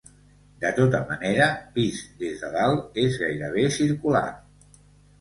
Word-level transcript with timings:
De 0.63 0.71
tota 0.79 1.01
manera, 1.09 1.51
vist 1.77 2.17
des 2.23 2.41
de 2.47 2.51
dalt 2.59 3.01
és 3.05 3.23
gairebé 3.27 3.71
circular. 3.81 4.29